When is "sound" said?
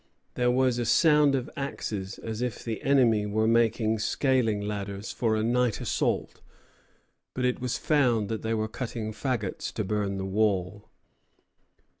0.85-1.35